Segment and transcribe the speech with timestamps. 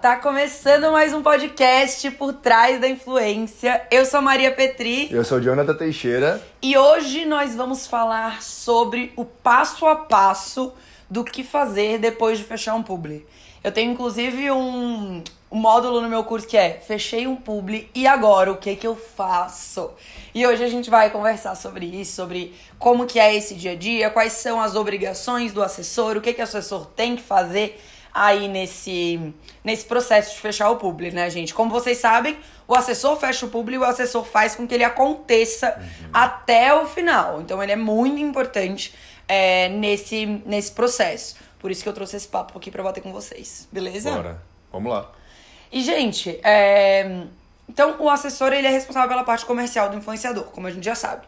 [0.00, 3.82] Tá começando mais um podcast por trás da influência.
[3.90, 5.08] Eu sou a Maria Petri.
[5.10, 6.40] Eu sou Jonathan Teixeira.
[6.62, 10.72] E hoje nós vamos falar sobre o passo a passo
[11.10, 13.26] do que fazer depois de fechar um publi.
[13.64, 18.06] Eu tenho inclusive um, um módulo no meu curso que é Fechei um publi e
[18.06, 19.90] agora o que que eu faço?
[20.32, 23.76] E hoje a gente vai conversar sobre isso, sobre como que é esse dia a
[23.76, 27.80] dia, quais são as obrigações do assessor, o que que o assessor tem que fazer
[28.18, 29.32] aí nesse,
[29.62, 31.54] nesse processo de fechar o publi, né, gente?
[31.54, 32.36] Como vocês sabem,
[32.66, 36.10] o assessor fecha o publi e o assessor faz com que ele aconteça uhum.
[36.12, 37.40] até o final.
[37.40, 38.92] Então ele é muito importante
[39.28, 41.36] é, nesse, nesse processo.
[41.60, 44.10] Por isso que eu trouxe esse papo aqui pra bater com vocês, beleza?
[44.10, 44.42] Bora,
[44.72, 45.12] vamos lá.
[45.70, 47.24] E, gente, é...
[47.68, 50.94] então o assessor ele é responsável pela parte comercial do influenciador, como a gente já
[50.94, 51.26] sabe.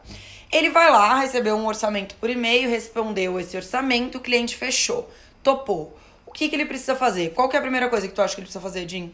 [0.53, 5.09] Ele vai lá, recebeu um orçamento por e-mail, respondeu esse orçamento, o cliente fechou,
[5.43, 6.00] topou
[6.31, 7.31] o que, que ele precisa fazer?
[7.31, 9.13] Qual que é a primeira coisa que tu acha que ele precisa fazer, Jim?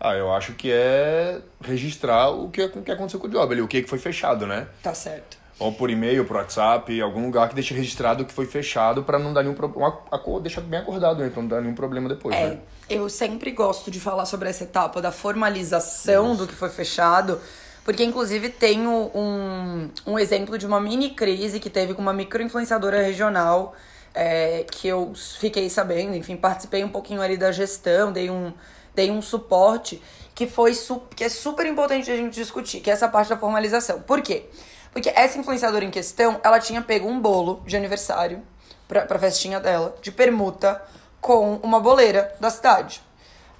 [0.00, 3.62] Ah, eu acho que é registrar o que, o que aconteceu com o job ali,
[3.62, 4.66] o que foi fechado, né?
[4.82, 5.38] Tá certo.
[5.56, 9.20] Ou por e-mail, por WhatsApp, algum lugar que deixe registrado o que foi fechado para
[9.20, 9.98] não dar nenhum problema.
[10.42, 11.30] Deixar bem acordado, né?
[11.30, 12.58] Pra não dar nenhum problema depois, é, né?
[12.90, 17.40] Eu sempre gosto de falar sobre essa etapa da formalização do que foi fechado.
[17.84, 23.00] Porque, inclusive, tenho um, um exemplo de uma mini crise que teve com uma micro-influenciadora
[23.00, 23.74] regional
[24.14, 28.52] é, que eu fiquei sabendo, enfim, participei um pouquinho ali da gestão, dei um,
[28.94, 30.02] dei um suporte
[30.34, 30.72] que foi
[31.16, 34.00] que é super importante a gente discutir, que é essa parte da formalização.
[34.02, 34.46] Por quê?
[34.92, 38.42] Porque essa influenciadora em questão, ela tinha pego um bolo de aniversário
[38.86, 40.80] pra, pra festinha dela, de permuta,
[41.20, 43.02] com uma boleira da cidade.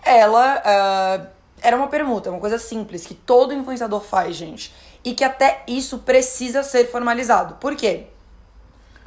[0.05, 1.27] Ela uh,
[1.61, 4.73] era uma permuta, uma coisa simples, que todo influenciador faz, gente.
[5.05, 7.57] E que até isso precisa ser formalizado.
[7.57, 8.07] Por quê?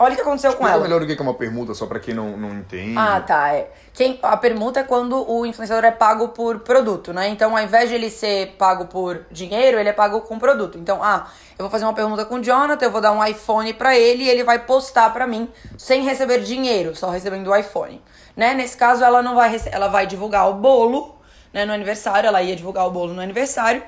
[0.01, 0.83] Olha o que aconteceu Explica com ela.
[0.83, 2.97] melhor o que é uma permuta, só pra quem não, não entende.
[2.97, 3.53] Ah, tá.
[3.53, 3.69] É.
[3.93, 7.27] Quem, a permuta é quando o influenciador é pago por produto, né?
[7.29, 10.79] Então, ao invés de ele ser pago por dinheiro, ele é pago com produto.
[10.79, 13.73] Então, ah, eu vou fazer uma pergunta com o Jonathan, eu vou dar um iPhone
[13.73, 15.47] pra ele e ele vai postar pra mim
[15.77, 18.01] sem receber dinheiro, só recebendo o iPhone.
[18.35, 18.55] Né?
[18.55, 21.15] Nesse caso, ela não vai ela vai divulgar o bolo,
[21.53, 23.83] né, no aniversário, ela ia divulgar o bolo no aniversário.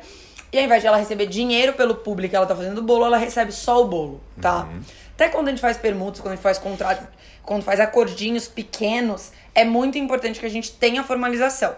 [0.52, 3.06] E ao invés de ela receber dinheiro pelo público que ela tá fazendo o bolo,
[3.06, 4.66] ela recebe só o bolo, tá?
[4.66, 4.82] Uhum.
[5.16, 7.08] Até quando a gente faz permutas, quando a gente faz contrato,
[7.44, 11.76] quando faz acordinhos pequenos, é muito importante que a gente tenha formalização.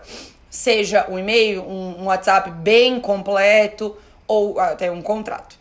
[0.49, 3.95] Seja um e-mail, um, um WhatsApp bem completo
[4.25, 5.57] ou até um contrato.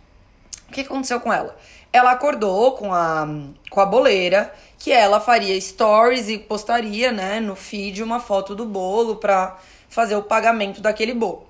[0.68, 1.56] O que aconteceu com ela?
[1.92, 3.26] Ela acordou com a,
[3.70, 8.64] com a boleira que ela faria stories e postaria né, no feed uma foto do
[8.64, 9.58] bolo para
[9.88, 11.46] fazer o pagamento daquele bolo.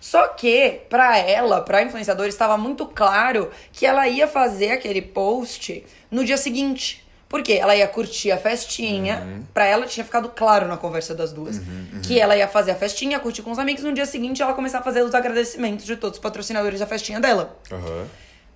[0.00, 5.84] Só que, para ela, pra influenciadora, estava muito claro que ela ia fazer aquele post
[6.10, 7.04] no dia seguinte.
[7.28, 9.22] Porque ela ia curtir a festinha.
[9.22, 9.42] Uhum.
[9.52, 11.58] Pra ela tinha ficado claro na conversa das duas.
[11.58, 12.00] Uhum, uhum.
[12.00, 13.84] Que ela ia fazer a festinha, curtir com os amigos.
[13.84, 17.20] No dia seguinte ela começar a fazer os agradecimentos de todos os patrocinadores da festinha
[17.20, 17.58] dela.
[17.70, 18.06] Uhum.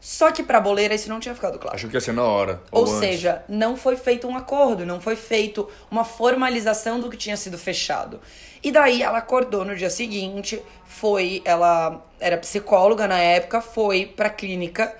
[0.04, 1.76] Só que pra boleira isso não tinha ficado claro.
[1.76, 2.60] Achou que ia ser na hora.
[2.72, 7.16] Ou, ou seja, não foi feito um acordo, não foi feito uma formalização do que
[7.16, 8.20] tinha sido fechado.
[8.64, 14.28] E daí ela acordou no dia seguinte, foi, ela era psicóloga na época, foi pra
[14.28, 14.92] clínica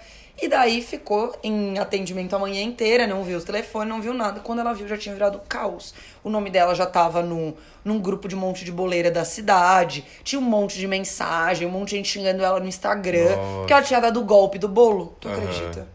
[0.43, 4.41] e daí ficou em atendimento a manhã inteira, não viu os telefones, não viu nada.
[4.41, 5.95] Quando ela viu, já tinha virado caos.
[6.25, 10.05] O nome dela já tava no, num grupo de um monte de boleira da cidade.
[10.25, 13.37] Tinha um monte de mensagem, um monte de gente xingando ela no Instagram.
[13.37, 13.59] Nossa.
[13.59, 15.17] Porque ela tinha dado o golpe do bolo.
[15.21, 15.35] Tu uhum.
[15.35, 15.89] acredita?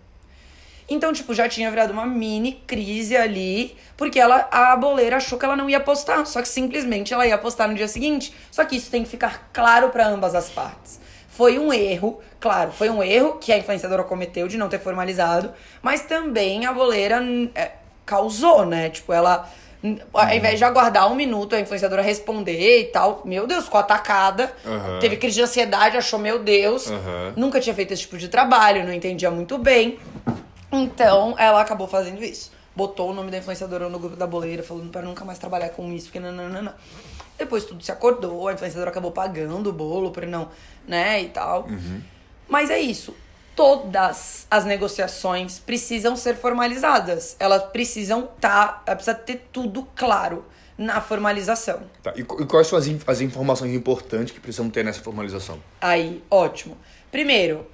[0.89, 5.43] Então, tipo, já tinha virado uma mini crise ali, porque ela, a boleira achou que
[5.43, 8.33] ela não ia postar, só que simplesmente ela ia postar no dia seguinte.
[8.49, 11.01] Só que isso tem que ficar claro para ambas as partes.
[11.37, 15.53] Foi um erro, claro, foi um erro que a influenciadora cometeu de não ter formalizado,
[15.83, 18.89] mas também a boleira é, causou, né?
[18.89, 19.47] Tipo, ela
[20.11, 24.51] ao invés de aguardar um minuto a influenciadora responder e tal, meu Deus, ficou atacada.
[24.65, 24.97] Uhum.
[24.99, 27.33] Teve crise de ansiedade, achou, meu Deus, uhum.
[27.35, 29.99] nunca tinha feito esse tipo de trabalho, não entendia muito bem.
[30.71, 32.51] Então, ela acabou fazendo isso.
[32.75, 35.93] Botou o nome da influenciadora no grupo da boleira, falando para nunca mais trabalhar com
[35.93, 36.73] isso, porque não, não, não, não.
[37.37, 40.49] Depois tudo se acordou, a influenciadora acabou pagando o bolo pra não,
[40.87, 41.67] né, e tal.
[41.67, 42.01] Uhum.
[42.47, 43.15] Mas é isso.
[43.55, 47.35] Todas as negociações precisam ser formalizadas.
[47.39, 48.83] Elas precisam estar.
[48.85, 50.45] Tá, precisa ter tudo claro
[50.77, 51.81] na formalização.
[52.03, 52.13] Tá.
[52.15, 55.59] E, e quais são as, as informações importantes que precisam ter nessa formalização?
[55.81, 56.77] Aí, ótimo.
[57.11, 57.65] Primeiro,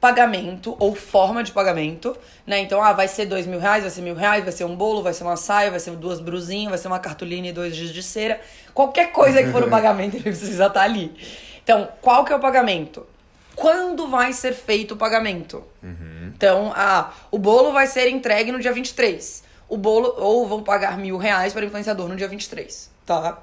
[0.00, 2.16] pagamento ou forma de pagamento,
[2.46, 2.58] né?
[2.60, 5.02] Então, ah, vai ser dois mil reais, vai ser mil reais, vai ser um bolo,
[5.02, 7.90] vai ser uma saia, vai ser duas brusinhas, vai ser uma cartolina e dois dias
[7.90, 8.40] de cera.
[8.72, 11.14] Qualquer coisa que for o pagamento, ele precisa estar ali.
[11.62, 13.06] Então, qual que é o pagamento?
[13.54, 15.62] Quando vai ser feito o pagamento?
[15.82, 16.32] Uhum.
[16.34, 19.44] Então, ah, o bolo vai ser entregue no dia 23.
[19.68, 23.38] O bolo, ou vão pagar mil reais para o influenciador no dia 23, tá?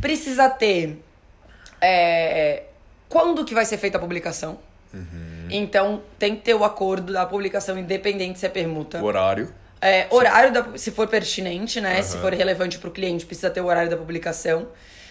[0.00, 1.02] Precisa ter
[1.80, 2.62] é,
[3.08, 4.58] quando que vai ser feita a publicação.
[5.50, 9.00] Então, tem que ter o acordo da publicação independente se é permuta.
[9.02, 9.52] O horário.
[9.80, 12.00] É, horário, da, se for pertinente, né?
[12.02, 14.68] Se for relevante para o cliente, precisa ter o horário da publicação.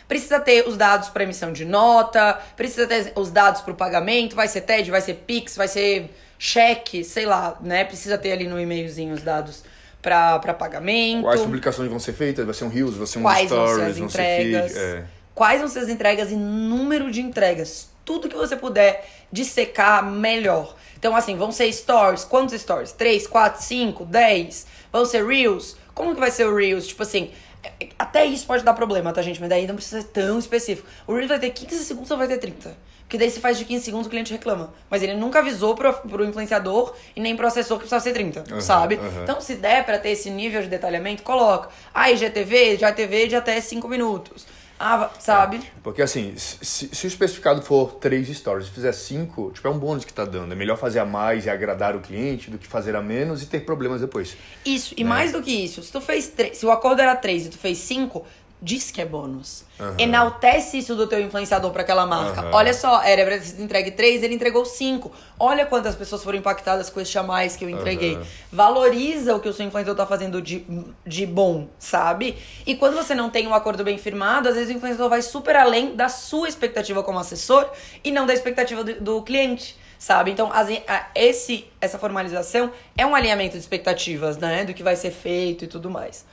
[0.07, 4.35] Precisa ter os dados para emissão de nota, precisa ter os dados para o pagamento,
[4.35, 7.83] vai ser TED, vai ser Pix, vai ser cheque, sei lá, né?
[7.83, 9.63] Precisa ter ali no e-mailzinho os dados
[10.01, 11.23] para pagamento.
[11.23, 12.45] Quais publicações vão ser feitas?
[12.45, 14.71] Vai ser um Reels, vai ser um Quais vão ser Stories, as vão ser entregas,
[14.71, 14.83] feed.
[14.83, 15.03] É.
[15.33, 17.89] quais vão ser as entregas e número de entregas.
[18.03, 19.03] Tudo que você puder
[19.35, 20.75] dissecar, melhor.
[20.97, 22.23] Então, assim, vão ser stories.
[22.23, 22.91] Quantos stories?
[22.93, 24.65] 3, 4, 5, 10?
[24.91, 25.75] Vão ser reels?
[25.93, 26.87] Como que vai ser o reels?
[26.87, 27.29] Tipo assim,
[27.63, 29.39] é- até isso pode dar problema, tá, gente?
[29.39, 30.87] Mas daí não precisa ser tão específico.
[31.05, 32.75] O reels vai ter 15 segundos ou vai ter 30?
[33.01, 34.73] Porque daí se faz de 15 segundos o cliente reclama.
[34.89, 38.43] Mas ele nunca avisou pro, pro influenciador e nem pro assessor que precisava ser 30,
[38.49, 38.95] Aham, sabe?
[38.95, 39.23] aham.
[39.23, 41.69] Então, se der pra ter esse nível de detalhamento, coloca.
[41.93, 44.47] Ah, IGTV, já TV de até 5 minutos.
[44.79, 45.61] Ah, sabe?
[45.81, 49.79] Porque assim, se, se o especificado for três stories, se fizer cinco, tipo, é um
[49.79, 50.51] bônus que tá dando.
[50.51, 53.45] É melhor fazer a mais e agradar o cliente do que fazer a menos e
[53.45, 54.35] ter problemas depois.
[54.65, 55.01] Isso, Né?
[55.01, 57.49] e mais do que isso, se tu fez três, se o acordo era 3 e
[57.49, 58.25] tu fez 5,
[58.61, 59.63] diz que é bônus.
[59.79, 59.95] Aham.
[59.99, 62.41] Enaltece isso do teu influenciador pra aquela marca.
[62.41, 62.51] Aham.
[62.53, 65.11] Olha só, era pra ter entregue 3, ele entregou 5.
[65.39, 68.15] Olha quantas pessoas foram impactadas com este a mais que eu entreguei.
[68.15, 68.25] Aham.
[68.51, 70.65] Valoriza o que o seu influenciador tá fazendo de,
[71.05, 72.37] de bom, sabe?
[72.65, 75.55] E quando você não tem um acordo bem firmado, às vezes o influenciador vai super
[75.55, 77.69] além da sua expectativa como assessor
[78.03, 79.77] e não da expectativa do, do cliente.
[79.97, 80.29] Sabe?
[80.31, 84.65] Então, as- a- esse, essa formalização é um alinhamento de expectativas, né?
[84.65, 86.25] Do que vai ser feito e tudo mais.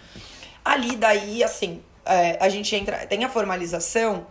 [0.65, 3.07] Ali, daí, assim, é, a gente entra.
[3.07, 4.27] Tem a formalização,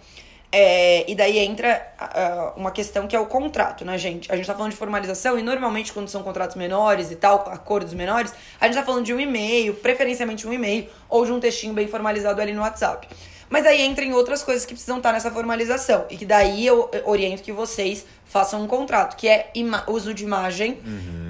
[0.52, 4.30] é, e daí entra ah, uma questão que é o contrato, né, gente?
[4.32, 7.94] A gente tá falando de formalização, e normalmente, quando são contratos menores e tal, acordos
[7.94, 11.74] menores, a gente tá falando de um e-mail, preferencialmente um e-mail, ou de um textinho
[11.74, 13.08] bem formalizado ali no WhatsApp.
[13.50, 16.06] Mas aí entra em outras coisas que precisam estar nessa formalização.
[16.10, 19.52] E que daí eu oriento que vocês façam um contrato, que é
[19.88, 20.80] uso de imagem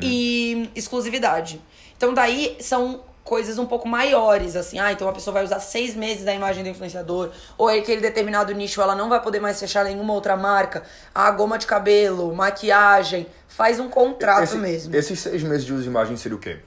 [0.04, 1.60] e exclusividade.
[1.98, 3.02] Então daí são
[3.32, 4.78] coisas um pouco maiores, assim.
[4.78, 7.30] Ah, então a pessoa vai usar seis meses da imagem do influenciador.
[7.58, 10.84] Ou aquele determinado nicho, ela não vai poder mais fechar nenhuma outra marca.
[11.16, 13.26] Ah, goma de cabelo, maquiagem.
[13.48, 14.94] Faz um contrato Esse- mesmo.
[14.94, 16.60] Esses seis meses de uso de imagem seria o quê?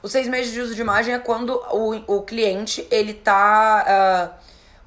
[0.00, 4.30] Os seis meses de uso de imagem é quando o, o cliente ele tá ah,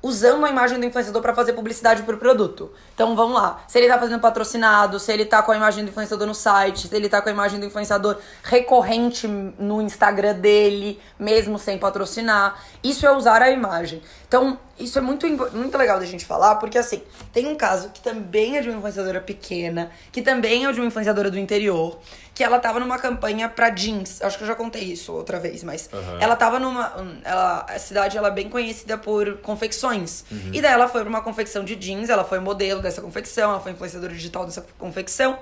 [0.03, 2.69] usando a imagem do influenciador para fazer publicidade pro produto.
[2.93, 3.63] Então vamos lá.
[3.69, 6.89] Se ele tá fazendo patrocinado, se ele tá com a imagem do influenciador no site,
[6.89, 12.61] se ele tá com a imagem do influenciador recorrente no Instagram dele, mesmo sem patrocinar.
[12.83, 14.01] Isso é usar a imagem.
[14.27, 17.01] Então, isso é muito, muito legal da gente falar, porque assim,
[17.31, 20.87] tem um caso que também é de uma influenciadora pequena, que também é de uma
[20.87, 21.99] influenciadora do interior,
[22.33, 24.21] que ela tava numa campanha pra jeans.
[24.21, 26.17] Acho que eu já contei isso outra vez, mas Aham.
[26.19, 26.99] ela tava numa.
[26.99, 30.25] um, Ela, a cidade ela é bem conhecida por confecções.
[30.51, 33.59] E daí ela foi pra uma confecção de jeans, ela foi modelo dessa confecção, ela
[33.59, 35.37] foi influenciadora digital dessa confecção.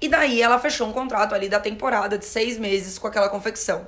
[0.00, 3.86] E daí ela fechou um contrato ali da temporada de seis meses com aquela confecção.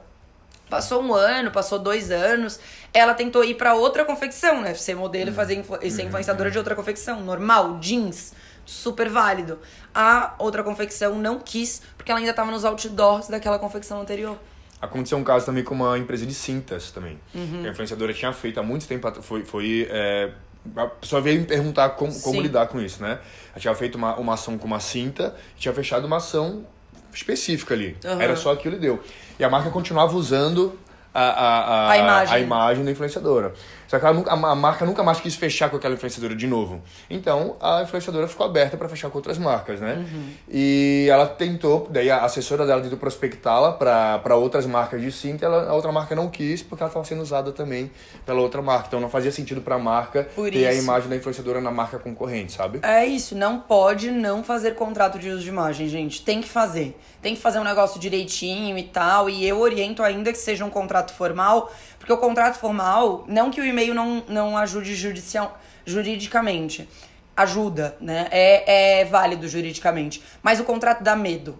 [0.69, 2.59] Passou um ano, passou dois anos,
[2.95, 4.75] ela tentou ir pra outra confecção, né?
[4.75, 7.21] Ser modelo e, fazer e ser influenciadora de outra confecção.
[7.21, 8.33] Normal, jeans,
[8.65, 9.59] super válido.
[9.95, 14.39] A outra confecção não quis, porque ela ainda tava nos outdoors daquela confecção anterior.
[14.81, 17.19] Aconteceu um caso também com uma empresa de cintas também.
[17.35, 17.63] Uhum.
[17.65, 19.11] A influenciadora tinha feito há muito tempo.
[19.23, 20.33] Foi, foi, é,
[20.77, 23.21] a pessoa veio me perguntar como, como lidar com isso, né?
[23.53, 26.67] Ela tinha feito uma, uma ação com uma cinta, tinha fechado uma ação
[27.13, 27.97] específica ali.
[28.05, 28.23] Aham.
[28.23, 29.01] Era só aquilo e deu.
[29.39, 30.77] E a marca continuava usando
[31.15, 32.35] a, a, a, A imagem.
[32.35, 33.55] a imagem da influenciadora.
[33.93, 36.81] Só que nunca- a, a marca nunca mais quis fechar com aquela influenciadora de novo.
[37.11, 39.97] Então a influenciadora ficou aberta para fechar com outras marcas, né?
[39.97, 40.31] Uhum.
[40.49, 45.69] E ela tentou, daí a assessora dela tentou prospectá-la para outras marcas de cinta, ela,
[45.69, 47.91] a outra marca não quis porque ela estava sendo usada também
[48.25, 48.87] pela outra marca.
[48.89, 50.85] Então não fazia sentido para a marca Por ter a isso.
[50.85, 52.79] imagem da influenciadora na marca concorrente, sabe?
[52.83, 56.23] É isso, não pode não fazer contrato de uso de imagem, gente.
[56.23, 56.99] Tem que fazer.
[57.21, 59.29] Tem que fazer um negócio direitinho e tal.
[59.29, 61.71] E eu oriento ainda que seja um contrato formal,
[62.03, 65.57] porque o contrato formal, não que o e-mail não, não ajude judicial,
[65.87, 66.89] juridicamente.
[67.37, 68.27] Ajuda, né?
[68.33, 70.21] É, é válido juridicamente.
[70.43, 71.57] Mas o contrato dá medo.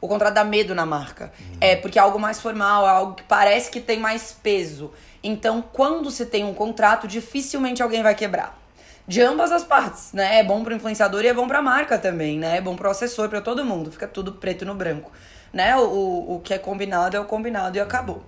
[0.00, 1.30] O contrato dá medo na marca.
[1.60, 4.90] É porque é algo mais formal, é algo que parece que tem mais peso.
[5.22, 8.58] Então, quando se tem um contrato, dificilmente alguém vai quebrar.
[9.06, 10.38] De ambas as partes, né?
[10.38, 12.56] É bom pro influenciador e é bom pra marca também, né?
[12.56, 13.92] É bom pro assessor, pra todo mundo.
[13.92, 15.12] Fica tudo preto no branco.
[15.52, 15.76] Né?
[15.76, 18.22] O, o, que é combinado é o combinado e acabou.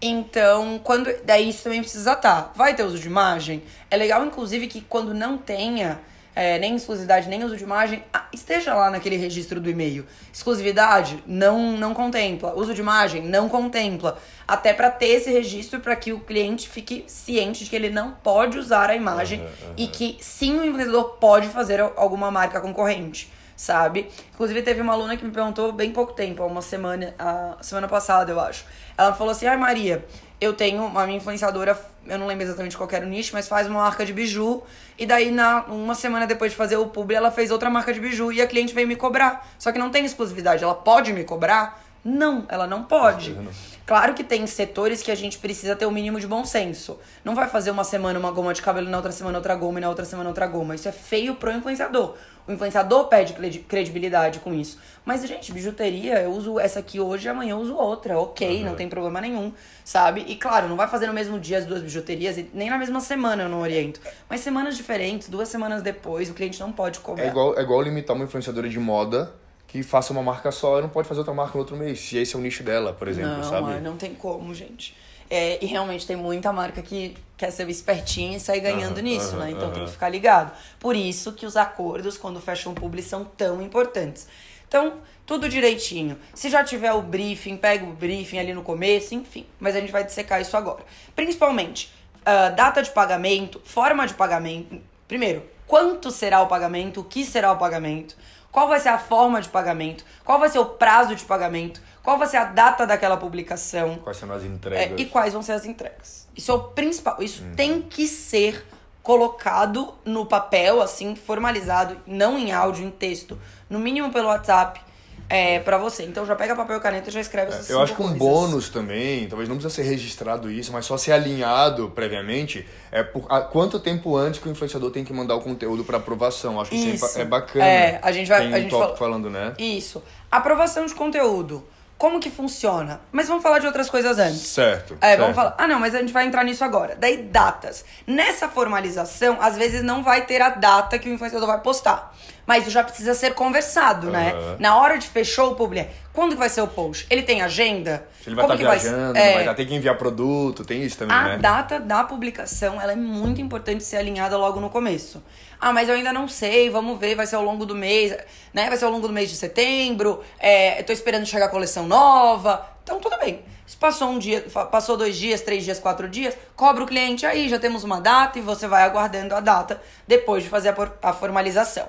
[0.00, 1.10] Então, quando.
[1.24, 2.52] Daí isso também precisa estar.
[2.54, 3.62] Vai ter uso de imagem?
[3.90, 5.98] É legal, inclusive, que quando não tenha,
[6.34, 10.04] é, nem exclusividade, nem uso de imagem, esteja lá naquele registro do e-mail.
[10.30, 15.96] Exclusividade não não contempla, uso de imagem não contempla, até para ter esse registro para
[15.96, 19.74] que o cliente fique ciente de que ele não pode usar a imagem uhum, uhum.
[19.78, 24.08] e que sim o empreendedor pode fazer alguma marca concorrente sabe?
[24.34, 28.30] Inclusive, teve uma aluna que me perguntou bem pouco tempo, uma semana, a semana passada,
[28.30, 28.64] eu acho.
[28.96, 30.04] Ela falou assim: ai, Maria,
[30.40, 33.66] eu tenho uma minha influenciadora, eu não lembro exatamente qual era o nicho, mas faz
[33.66, 34.62] uma marca de biju.
[34.98, 38.00] E daí, na, uma semana depois de fazer o publi, ela fez outra marca de
[38.00, 39.48] biju e a cliente veio me cobrar.
[39.58, 40.62] Só que não tem exclusividade.
[40.62, 41.82] Ela pode me cobrar?
[42.04, 43.36] Não, ela não pode.
[43.84, 47.00] Claro que tem setores que a gente precisa ter o um mínimo de bom senso.
[47.24, 49.82] Não vai fazer uma semana uma goma de cabelo, na outra semana outra goma e
[49.82, 50.76] na outra semana outra goma.
[50.76, 52.14] Isso é feio pro influenciador.
[52.46, 54.78] O influenciador perde credibilidade com isso.
[55.04, 58.18] Mas, gente, bijuteria, eu uso essa aqui hoje, amanhã eu uso outra.
[58.18, 58.64] Ok, uhum.
[58.64, 59.52] não tem problema nenhum,
[59.84, 60.24] sabe?
[60.28, 63.00] E claro, não vai fazer no mesmo dia as duas bijuterias, e nem na mesma
[63.00, 64.00] semana eu não oriento.
[64.28, 67.24] Mas semanas diferentes, duas semanas depois, o cliente não pode cobrar.
[67.24, 69.32] É igual, é igual limitar uma influenciadora de moda
[69.66, 72.16] que faça uma marca só, ela não pode fazer outra marca no outro mês, se
[72.16, 73.80] esse é o nicho dela, por exemplo, não, sabe?
[73.80, 74.94] Não, tem como, gente.
[75.28, 79.32] É, e realmente tem muita marca que quer ser espertinha e sair ganhando uhum, nisso,
[79.32, 79.50] uhum, né?
[79.50, 79.72] Então uhum.
[79.72, 80.52] tem que ficar ligado.
[80.78, 84.28] Por isso que os acordos, quando fecham publi, são tão importantes.
[84.68, 86.18] Então, tudo direitinho.
[86.34, 89.46] Se já tiver o briefing, pega o briefing ali no começo, enfim.
[89.58, 90.84] Mas a gente vai dissecar isso agora.
[91.14, 91.92] Principalmente,
[92.22, 94.80] uh, data de pagamento, forma de pagamento.
[95.06, 98.16] Primeiro, quanto será o pagamento, o que será o pagamento,
[98.50, 102.18] qual vai ser a forma de pagamento, qual vai ser o prazo de pagamento, qual
[102.18, 103.96] vai ser a data daquela publicação.
[103.96, 104.92] Quais são as entregas.
[104.92, 106.28] É, e quais vão ser as entregas.
[106.36, 107.20] Isso é o principal.
[107.20, 107.56] Isso uhum.
[107.56, 108.64] tem que ser
[109.02, 113.36] colocado no papel, assim, formalizado, não em áudio, em texto,
[113.68, 114.80] no mínimo pelo WhatsApp,
[115.28, 116.04] é, para você.
[116.04, 118.04] Então já pega papel e caneta e já escreve essas é, Eu acho que um
[118.04, 118.18] coisas.
[118.20, 123.26] bônus também, talvez não precisa ser registrado isso, mas só ser alinhado previamente, é por
[123.28, 126.60] a, quanto tempo antes que o influenciador tem que mandar o conteúdo para aprovação.
[126.60, 127.64] Acho que isso, é, é bacana.
[127.64, 128.42] É, a gente vai.
[128.42, 128.96] Tem a gente fala...
[128.96, 129.54] falando, né?
[129.58, 130.00] Isso.
[130.30, 131.64] Aprovação de conteúdo.
[131.98, 133.00] Como que funciona?
[133.10, 134.42] Mas vamos falar de outras coisas antes.
[134.42, 134.98] Certo.
[135.00, 135.20] É, certo.
[135.20, 135.54] vamos falar.
[135.56, 136.94] Ah, não, mas a gente vai entrar nisso agora.
[136.94, 137.84] Daí, datas.
[138.06, 142.14] Nessa formalização, às vezes não vai ter a data que o influenciador vai postar.
[142.46, 144.12] Mas isso já precisa ser conversado, uhum.
[144.12, 144.32] né?
[144.58, 147.06] Na hora de fechou o publi, quando que vai ser o post?
[147.10, 148.06] Ele tem agenda?
[148.24, 151.16] Ele vai estar tá viajando, vai, é, vai ter que enviar produto, tem isso também,
[151.16, 151.34] a né?
[151.34, 155.22] A data da publicação, ela é muito importante ser alinhada logo no começo.
[155.60, 158.16] Ah, mas eu ainda não sei, vamos ver, vai ser ao longo do mês,
[158.54, 158.68] né?
[158.68, 162.66] Vai ser ao longo do mês de setembro, é, tô esperando chegar a coleção nova.
[162.82, 163.42] Então, tudo bem.
[163.66, 167.48] Se passou um dia, passou dois dias, três dias, quatro dias, cobra o cliente aí,
[167.48, 171.12] já temos uma data e você vai aguardando a data depois de fazer a, a
[171.12, 171.88] formalização.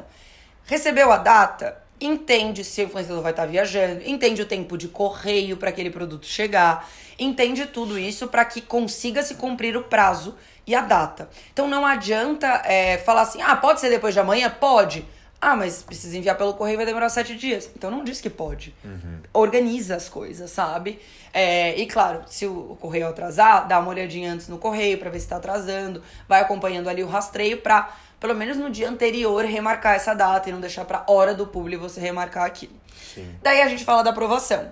[0.67, 5.55] Recebeu a data, entende se o influenciador vai estar viajando, entende o tempo de correio
[5.55, 10.35] para aquele produto chegar, entende tudo isso para que consiga se cumprir o prazo
[10.67, 11.29] e a data.
[11.53, 14.49] Então não adianta é, falar assim, ah, pode ser depois de amanhã?
[14.49, 15.05] Pode.
[15.39, 17.69] Ah, mas precisa enviar pelo correio vai demorar sete dias.
[17.75, 18.75] Então não diz que pode.
[18.83, 19.19] Uhum.
[19.31, 20.99] Organiza as coisas, sabe?
[21.31, 25.19] É, e claro, se o correio atrasar, dá uma olhadinha antes no correio para ver
[25.19, 29.95] se está atrasando, vai acompanhando ali o rastreio para pelo menos no dia anterior, remarcar
[29.95, 32.73] essa data e não deixar pra hora do público você remarcar aquilo.
[33.13, 33.35] Sim.
[33.41, 34.71] Daí a gente fala da aprovação.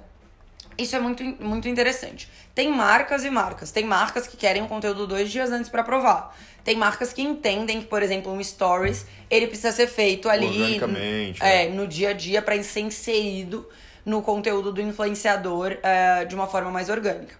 [0.77, 2.29] Isso é muito, muito interessante.
[2.53, 3.71] Tem marcas e marcas.
[3.71, 6.35] Tem marcas que querem o conteúdo dois dias antes para aprovar.
[6.63, 10.79] Tem marcas que entendem que, por exemplo, um stories ele precisa ser feito ali
[11.39, 13.69] é, no dia a dia para ser inserido
[14.05, 17.35] no conteúdo do influenciador é, de uma forma mais orgânica.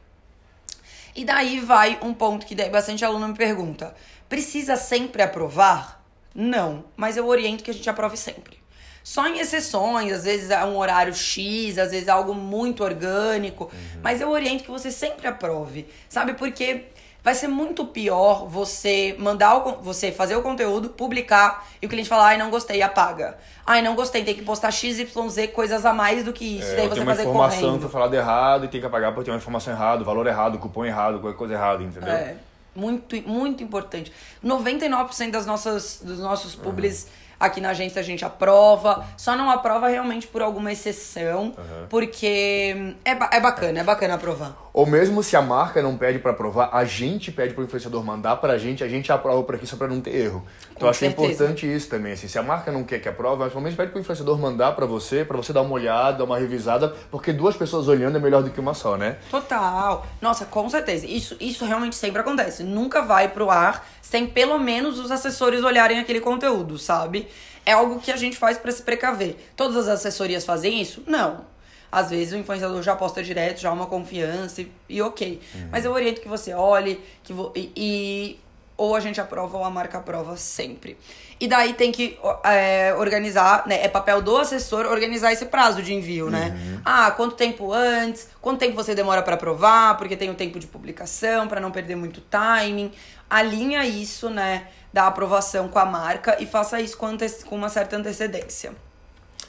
[1.15, 3.95] E daí vai um ponto que bastante aluno me pergunta:
[4.29, 6.03] precisa sempre aprovar?
[6.33, 8.63] Não, mas eu oriento que a gente aprove sempre.
[9.03, 13.65] Só em exceções, às vezes é um horário X, às vezes é algo muito orgânico,
[13.65, 13.99] uhum.
[14.01, 16.33] mas eu oriento que você sempre aprove, sabe?
[16.33, 16.85] Porque
[17.23, 22.09] vai ser muito pior você mandar o, você fazer o conteúdo, publicar e o cliente
[22.09, 23.37] falar, ai, não gostei, apaga.
[23.65, 25.11] Ai, não gostei, tem que postar XYZ
[25.53, 26.71] coisas a mais do que isso.
[26.71, 27.85] É, daí você tem uma fazer informação correndo.
[27.85, 30.83] que falado errado e tem que apagar porque tem uma informação errada, valor errado, cupom
[30.85, 32.11] errado, qualquer coisa errada, entendeu?
[32.11, 32.35] É.
[32.75, 34.11] Muito, muito importante.
[34.43, 37.09] 99% das nossas, dos nossos publis uhum.
[37.39, 39.05] aqui na agência a gente aprova.
[39.17, 41.87] Só não aprova realmente por alguma exceção, uhum.
[41.89, 44.69] porque é, é bacana, é bacana aprovar.
[44.73, 48.35] Ou mesmo se a marca não pede para aprovar, a gente pede pro influenciador mandar
[48.35, 50.45] pra gente, a gente aprova por aqui só para não ter erro.
[50.75, 53.61] Então acho é importante isso também, assim, se a marca não quer que aprove, pelo
[53.61, 57.31] menos pede pro influenciador mandar para você, para você dar uma olhada, uma revisada, porque
[57.31, 59.17] duas pessoas olhando é melhor do que uma só, né?
[59.31, 60.05] Total.
[60.21, 61.05] Nossa, com certeza.
[61.07, 62.61] Isso, isso realmente sempre acontece.
[62.61, 67.27] Nunca vai pro ar sem pelo menos os assessores olharem aquele conteúdo, sabe?
[67.65, 69.37] É algo que a gente faz para se precaver.
[69.55, 71.01] Todas as assessorias fazem isso?
[71.07, 71.55] Não
[71.95, 75.39] às vezes o influenciador já posta direto, já há uma confiança e, e ok.
[75.53, 75.69] Uhum.
[75.71, 78.39] Mas eu oriento que você olhe que vo, e, e,
[78.77, 80.97] ou a gente aprova ou a marca aprova sempre.
[81.39, 83.83] E daí tem que é, organizar, né?
[83.83, 86.55] É papel do assessor organizar esse prazo de envio, né?
[86.55, 86.81] Uhum.
[86.83, 88.29] Ah, quanto tempo antes?
[88.41, 89.97] Quanto tempo você demora para aprovar?
[89.97, 92.91] Porque tem o tempo de publicação, para não perder muito timing.
[93.29, 94.67] Alinha isso, né?
[94.93, 98.73] Da aprovação com a marca e faça isso com, com uma certa antecedência.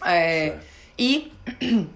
[0.04, 0.56] É,
[0.98, 1.32] e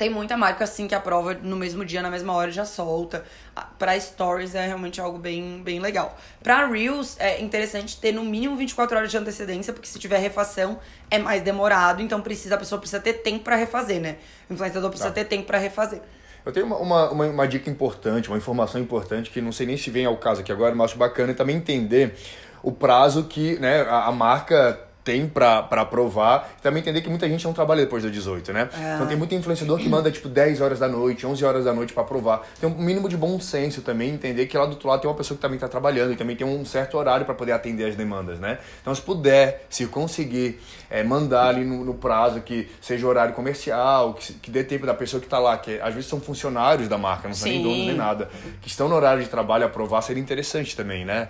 [0.00, 3.22] tem muita marca assim que aprova no mesmo dia, na mesma hora já solta.
[3.54, 6.18] Ah, para stories é realmente algo bem, bem legal.
[6.42, 10.78] Para reels é interessante ter no mínimo 24 horas de antecedência, porque se tiver refação
[11.10, 14.16] é mais demorado, então precisa a pessoa precisa ter tempo para refazer, né?
[14.48, 15.16] O influenciador precisa tá.
[15.16, 16.00] ter tempo para refazer.
[16.46, 19.76] Eu tenho uma, uma, uma, uma, dica importante, uma informação importante que não sei nem
[19.76, 22.16] se vem ao caso aqui agora, mas acho bacana também entender
[22.62, 26.50] o prazo que né, a, a marca tem pra, pra aprovar.
[26.58, 28.68] E também entender que muita gente não trabalha depois das 18, né?
[28.72, 28.94] É.
[28.94, 31.92] Então tem muito influenciador que manda tipo 10 horas da noite, 11 horas da noite
[31.92, 32.46] para aprovar.
[32.60, 35.16] Tem um mínimo de bom senso também, entender que lá do outro lado tem uma
[35.16, 37.96] pessoa que também tá trabalhando e também tem um certo horário para poder atender as
[37.96, 38.58] demandas, né?
[38.80, 44.14] Então se puder, se conseguir é, mandar ali no, no, prazo que seja horário comercial,
[44.14, 46.98] que, que dê tempo da pessoa que tá lá, que às vezes são funcionários da
[46.98, 48.28] marca, não são nem donos nem nada,
[48.60, 51.28] que estão no horário de trabalho aprovar, seria interessante também, né?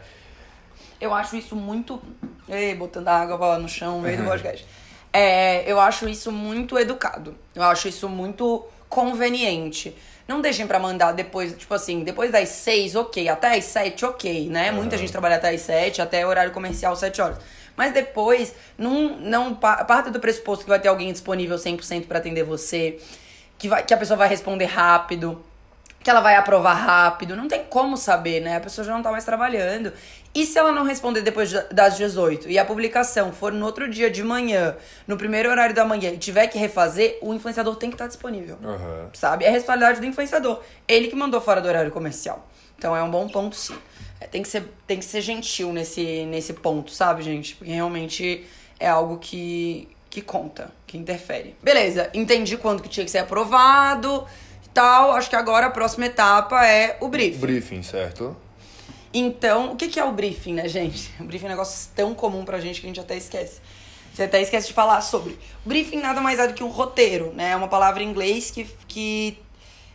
[1.01, 2.01] Eu acho isso muito.
[2.49, 4.67] Ei, botando água no chão no meio do podcast.
[5.13, 7.37] É, eu acho isso muito educado.
[7.55, 9.97] Eu acho isso muito conveniente.
[10.29, 13.29] Não deixem para mandar depois, tipo assim, depois das seis, ok.
[13.29, 14.71] Até as sete, ok, né?
[14.71, 17.39] Muita gente trabalha até as sete, até horário comercial, sete horas.
[17.77, 22.45] Mas depois, não, não parte do pressuposto que vai ter alguém disponível 100% para atender
[22.45, 22.99] você,
[23.59, 25.43] que, vai, que a pessoa vai responder rápido
[26.03, 27.37] que ela vai aprovar rápido.
[27.37, 28.57] Não tem como saber, né?
[28.57, 29.93] A pessoa já não tá mais trabalhando.
[30.35, 34.11] E se ela não responder depois das 18 e a publicação for no outro dia
[34.11, 34.77] de manhã,
[35.07, 38.09] no primeiro horário da manhã, e tiver que refazer, o influenciador tem que estar tá
[38.09, 38.57] disponível.
[38.63, 39.09] Uhum.
[39.13, 39.45] Sabe?
[39.45, 40.61] É responsabilidade do influenciador.
[40.87, 42.49] Ele que mandou fora do horário comercial.
[42.79, 43.77] Então é um bom ponto, sim.
[44.21, 47.57] É, tem, que ser, tem que ser gentil nesse, nesse ponto, sabe, gente?
[47.57, 48.47] Porque realmente
[48.79, 51.57] é algo que, que conta, que interfere.
[51.63, 54.27] Beleza, entendi quando que tinha que ser aprovado
[54.75, 55.13] tal.
[55.13, 57.39] Acho que agora a próxima etapa é o briefing.
[57.39, 58.37] Briefing, certo.
[59.13, 61.11] Então, o que é o briefing, né, gente?
[61.21, 63.61] O briefing é um negócio tão comum pra gente que a gente até esquece.
[64.15, 65.39] Você até esquece de falar sobre.
[65.65, 67.51] O briefing nada mais é do que um roteiro, né?
[67.51, 69.39] É uma palavra em inglês que, que,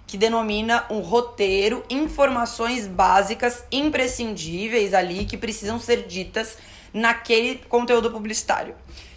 [0.08, 6.58] que denomina um roteiro, informações básicas imprescindíveis ali que precisam ser ditas
[6.94, 8.74] naquele conteúdo publicitário.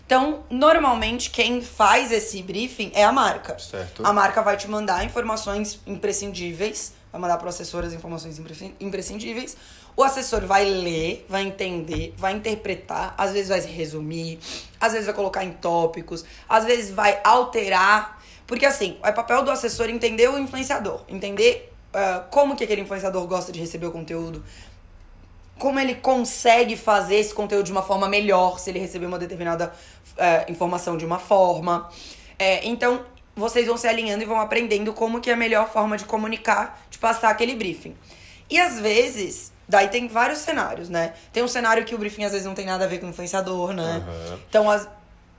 [0.09, 3.59] Então, normalmente, quem faz esse briefing é a marca.
[3.59, 4.07] Certo.
[4.07, 8.40] A marca vai te mandar informações imprescindíveis, vai mandar para o assessor as informações
[8.81, 9.55] imprescindíveis.
[9.94, 14.38] O assessor vai ler, vai entender, vai interpretar, às vezes vai resumir,
[14.81, 18.18] às vezes vai colocar em tópicos, às vezes vai alterar.
[18.47, 23.27] Porque, assim, é papel do assessor entender o influenciador, entender uh, como que aquele influenciador
[23.27, 24.42] gosta de receber o conteúdo,
[25.59, 29.73] como ele consegue fazer esse conteúdo de uma forma melhor se ele receber uma determinada
[30.18, 31.88] é, informação de uma forma.
[32.38, 33.04] É, então,
[33.35, 36.85] vocês vão se alinhando e vão aprendendo como que é a melhor forma de comunicar,
[36.90, 37.96] de passar aquele briefing.
[38.50, 41.14] E às vezes, daí tem vários cenários, né?
[41.33, 43.11] Tem um cenário que o briefing às vezes não tem nada a ver com o
[43.11, 44.04] influenciador, né?
[44.07, 44.38] Uhum.
[44.48, 44.88] Então, as,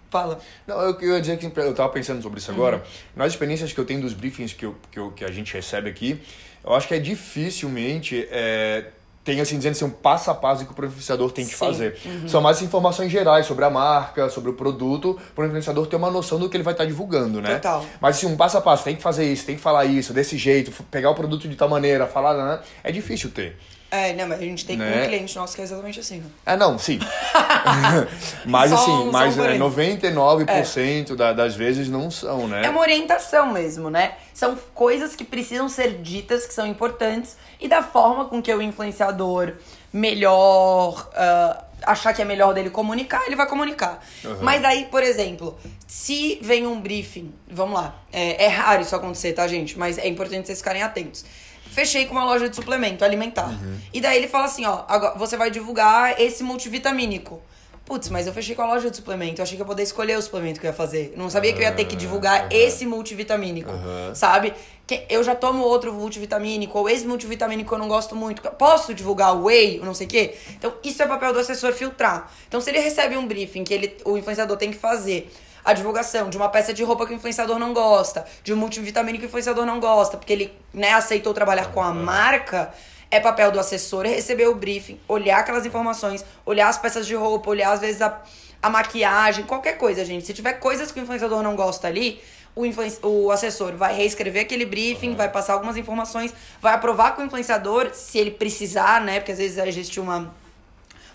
[0.09, 0.39] Fala.
[0.65, 2.77] Não, eu, eu ia dizer que eu tava pensando sobre isso agora.
[2.77, 2.83] Uhum.
[3.15, 5.89] Nas experiências que eu tenho dos briefings que, eu, que, eu, que a gente recebe
[5.89, 6.19] aqui,
[6.63, 8.85] eu acho que é dificilmente é,
[9.23, 11.57] tem assim dizendo assim um passo a passo que o influenciador tem que Sim.
[11.57, 11.97] fazer.
[12.05, 12.27] Uhum.
[12.27, 16.09] São mais informações gerais sobre a marca, sobre o produto, para o influenciador ter uma
[16.09, 17.55] noção do que ele vai estar divulgando, né?
[17.55, 17.85] Total.
[18.01, 20.37] Mas assim, um passo a passo, tem que fazer isso, tem que falar isso, desse
[20.37, 22.59] jeito, pegar o produto de tal maneira, falar, né?
[22.83, 23.57] é difícil ter.
[23.91, 25.03] É, não, mas a gente tem né?
[25.03, 26.29] um cliente nosso que é exatamente assim, né?
[26.45, 26.99] É, não, sim.
[28.45, 31.15] mas assim, mas é, 99% é.
[31.15, 32.65] Da, das vezes não são, né?
[32.65, 34.13] É uma orientação mesmo, né?
[34.33, 38.61] São coisas que precisam ser ditas, que são importantes, e da forma com que o
[38.61, 39.53] influenciador
[39.91, 41.09] melhor.
[41.13, 44.05] Uh, achar que é melhor dele comunicar, ele vai comunicar.
[44.25, 44.39] Uhum.
[44.41, 49.31] Mas aí, por exemplo, se vem um briefing, vamos lá, é, é raro isso acontecer,
[49.31, 49.79] tá, gente?
[49.79, 51.23] Mas é importante vocês ficarem atentos
[51.71, 53.49] fechei com uma loja de suplemento alimentar.
[53.49, 53.77] Uhum.
[53.93, 57.41] E daí ele fala assim, ó, agora você vai divulgar esse multivitamínico.
[57.85, 59.41] Putz, mas eu fechei com a loja de suplemento.
[59.41, 61.13] Eu achei que eu poderia escolher o suplemento que eu ia fazer.
[61.17, 62.49] Não sabia que eu ia ter que divulgar uhum.
[62.51, 64.13] esse multivitamínico, uhum.
[64.13, 64.53] sabe?
[64.85, 68.43] Que eu já tomo outro multivitamínico, ou esse multivitamínico que eu não gosto muito.
[68.43, 70.35] Posso divulgar o whey, ou não sei o quê?
[70.51, 72.31] Então, isso é papel do assessor filtrar.
[72.47, 75.31] Então, se ele recebe um briefing que ele, o influenciador tem que fazer
[75.63, 79.21] a divulgação de uma peça de roupa que o influenciador não gosta, de um multivitamínico
[79.21, 82.73] que o influenciador não gosta, porque ele né, aceitou trabalhar com a marca,
[83.11, 87.49] é papel do assessor receber o briefing, olhar aquelas informações, olhar as peças de roupa,
[87.49, 88.21] olhar às vezes a,
[88.61, 90.25] a maquiagem, qualquer coisa, gente.
[90.25, 92.21] Se tiver coisas que o influenciador não gosta ali,
[92.55, 92.65] o,
[93.07, 97.89] o assessor vai reescrever aquele briefing, vai passar algumas informações, vai aprovar com o influenciador,
[97.93, 99.19] se ele precisar, né?
[99.19, 100.33] Porque às vezes existe uma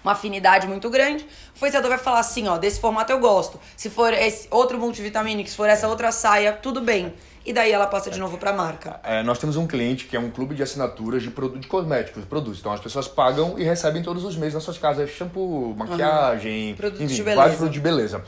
[0.04, 3.58] uma afinidade muito grande, o influenciador vai falar assim, ó, desse formato eu gosto.
[3.76, 7.14] Se for esse outro multivitamínico, se for essa outra saia, tudo bem.
[7.46, 9.00] E daí ela passa de novo para a marca.
[9.02, 12.60] É, nós temos um cliente que é um clube de assinaturas de, de cosméticos, produtos.
[12.60, 16.76] Então as pessoas pagam e recebem todos os meses nas suas casas shampoo, maquiagem, uhum.
[16.76, 17.40] produtos enfim, de beleza.
[17.40, 18.18] vários produtos de beleza.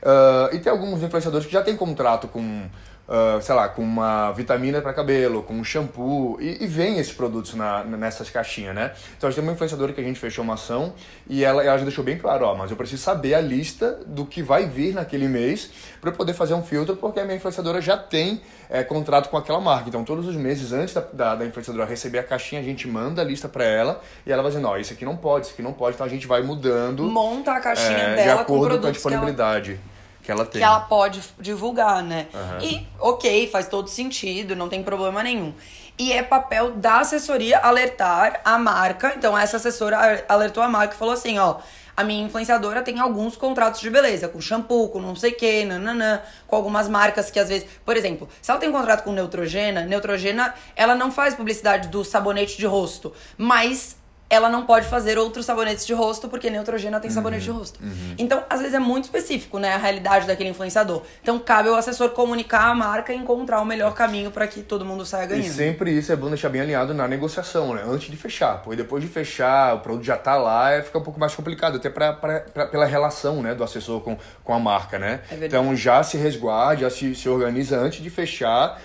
[0.00, 2.68] Uh, e tem alguns influenciadores que já têm contrato com
[3.10, 7.12] uh, sei lá, com uma vitamina para cabelo, com um shampoo, e, e vem esses
[7.12, 8.92] produtos na, nessas caixinhas, né?
[9.16, 10.94] Então a gente tem uma influenciadora que a gente fechou uma ação
[11.28, 14.24] e ela, ela já deixou bem claro, ó, mas eu preciso saber a lista do
[14.24, 15.70] que vai vir naquele mês
[16.00, 19.60] para poder fazer um filtro, porque a minha influenciadora já tem é, contrato com aquela
[19.60, 19.88] marca.
[19.88, 23.20] Então todos os meses, antes da, da, da influenciadora receber a caixinha, a gente manda
[23.22, 25.62] a lista para ela e ela vai dizendo, ó, isso aqui não pode, isso aqui
[25.62, 27.02] não pode, então a gente vai mudando.
[27.04, 29.80] Monta a caixinha é, dela de acordo com, com a disponibilidade
[30.22, 30.60] que ela tem.
[30.60, 32.28] Que ela pode divulgar, né?
[32.32, 32.64] Uhum.
[32.64, 35.52] E, ok, faz todo sentido, não tem problema nenhum.
[35.98, 39.12] E é papel da assessoria alertar a marca.
[39.16, 41.58] Então, essa assessora alertou a marca e falou assim: ó,
[41.96, 45.66] a minha influenciadora tem alguns contratos de beleza, com shampoo, com não sei o que,
[45.66, 47.68] nananã, com algumas marcas que às vezes.
[47.84, 52.02] Por exemplo, se ela tem um contrato com Neutrogena, Neutrogena, ela não faz publicidade do
[52.02, 53.99] sabonete de rosto, mas
[54.30, 57.80] ela não pode fazer outros sabonetes de rosto, porque Neutrogena tem sabonete de uhum, rosto.
[57.82, 58.14] Uhum.
[58.16, 61.02] Então, às vezes é muito específico, né, a realidade daquele influenciador.
[61.20, 64.84] Então, cabe ao assessor comunicar a marca e encontrar o melhor caminho para que todo
[64.84, 65.44] mundo saia ganhando.
[65.44, 68.62] E sempre isso é bom deixar bem alinhado na negociação, né, antes de fechar.
[68.62, 71.78] Porque depois de fechar, o produto já tá lá, é, fica um pouco mais complicado,
[71.78, 75.22] até pra, pra, pra pela relação, né, do assessor com, com a marca, né.
[75.28, 78.80] É então, já se resguarde, já se, se organiza antes de fechar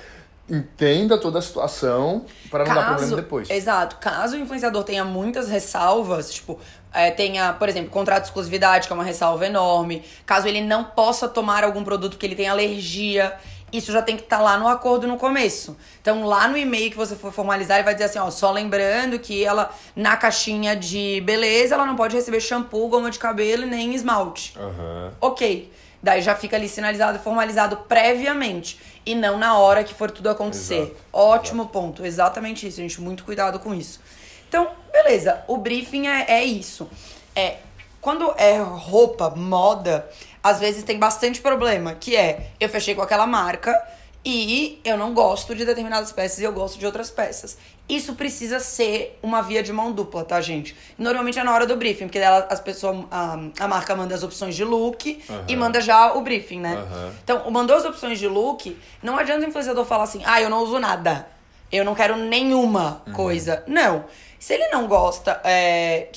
[0.50, 3.50] entenda toda a situação para não caso, dar problema depois.
[3.50, 3.98] Exato.
[3.98, 6.60] Caso o influenciador tenha muitas ressalvas, tipo,
[6.94, 10.84] é, tenha, por exemplo, contrato de exclusividade, que é uma ressalva enorme, caso ele não
[10.84, 13.36] possa tomar algum produto que ele tenha alergia,
[13.74, 15.76] isso já tem que estar tá lá no acordo no começo.
[16.02, 19.20] Então, lá no e-mail que você for formalizar, ele vai dizer assim, ó, só lembrando
[19.20, 23.94] que ela, na caixinha de beleza, ela não pode receber shampoo, goma de cabelo nem
[23.94, 24.58] esmalte.
[24.58, 25.12] Uhum.
[25.20, 25.72] Ok.
[26.06, 28.80] Daí já fica ali sinalizado e formalizado previamente.
[29.04, 30.84] E não na hora que for tudo acontecer.
[30.84, 30.96] Exato.
[31.12, 31.74] Ótimo Exato.
[31.74, 32.06] ponto.
[32.06, 33.02] Exatamente isso, gente.
[33.02, 34.00] Muito cuidado com isso.
[34.48, 35.44] Então, beleza.
[35.48, 36.88] O briefing é, é isso.
[37.36, 37.56] É,
[38.00, 40.08] quando é roupa, moda,
[40.44, 41.96] às vezes tem bastante problema.
[41.96, 43.76] Que é, eu fechei com aquela marca
[44.24, 47.58] e eu não gosto de determinadas peças e eu gosto de outras peças.
[47.88, 50.76] Isso precisa ser uma via de mão dupla, tá, gente?
[50.98, 54.24] Normalmente é na hora do briefing, porque ela, as pessoas, a, a marca manda as
[54.24, 55.44] opções de look uhum.
[55.48, 56.76] e manda já o briefing, né?
[56.76, 57.12] Uhum.
[57.24, 60.64] Então, mandou as opções de look, não adianta o influenciador falar assim, ah, eu não
[60.64, 61.28] uso nada.
[61.72, 63.14] Eu não quero nenhuma uhum.
[63.14, 63.64] coisa.
[63.68, 64.06] Não.
[64.40, 66.10] Se ele não gosta, é,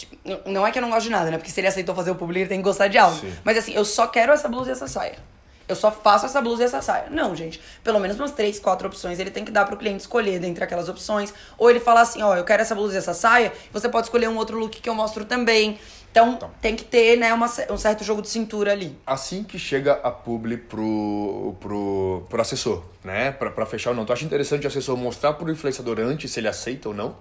[0.46, 1.36] não é que eu não gosto de nada, né?
[1.36, 3.18] Porque se ele aceitou fazer o publi, ele tem que gostar de algo.
[3.18, 3.32] Sim.
[3.44, 5.16] Mas assim, eu só quero essa blusa e essa saia
[5.68, 7.06] eu só faço essa blusa e essa saia.
[7.10, 7.60] Não, gente.
[7.84, 10.88] Pelo menos umas três, quatro opções ele tem que dar pro cliente escolher dentre aquelas
[10.88, 11.32] opções.
[11.58, 14.28] Ou ele fala assim, ó, eu quero essa blusa e essa saia, você pode escolher
[14.28, 15.78] um outro look que eu mostro também.
[16.10, 18.96] Então, então, tem que ter, né, uma, um certo jogo de cintura ali.
[19.06, 24.04] Assim que chega a publi pro, pro, pro assessor, né, pra, pra fechar ou não,
[24.04, 27.14] tu acha interessante o assessor mostrar pro influenciador antes se ele aceita ou não?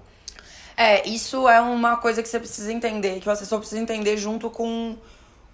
[0.76, 4.50] É, isso é uma coisa que você precisa entender, que o assessor precisa entender junto
[4.50, 4.96] com